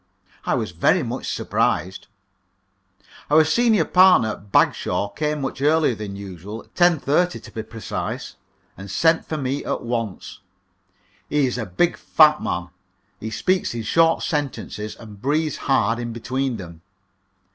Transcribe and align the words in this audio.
I 0.47 0.55
was 0.55 0.71
very 0.71 1.03
much 1.03 1.31
surprised. 1.31 2.07
Our 3.29 3.43
senior 3.43 3.85
partner, 3.85 4.35
Mr. 4.35 4.51
Bagshaw, 4.51 5.09
came 5.09 5.41
much 5.41 5.61
earlier 5.61 5.93
than 5.93 6.15
usual, 6.15 6.65
10.30, 6.75 7.39
to 7.43 7.51
be 7.51 7.61
precise, 7.61 8.35
and 8.75 8.89
sent 8.89 9.25
for 9.27 9.37
me 9.37 9.63
at 9.63 9.83
once. 9.83 10.39
He 11.29 11.45
is 11.45 11.59
a 11.59 11.67
big, 11.67 11.97
fat 11.97 12.41
man; 12.41 12.69
he 13.19 13.29
speaks 13.29 13.75
in 13.75 13.83
short 13.83 14.23
sentences, 14.23 14.95
and 14.95 15.21
breathes 15.21 15.57
hard 15.57 15.99
in 15.99 16.13
between 16.13 16.57
them. 16.57 16.81